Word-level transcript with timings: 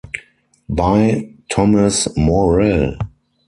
By 0.67 1.31
Thomas 1.47 2.07
Morell. 2.17 2.97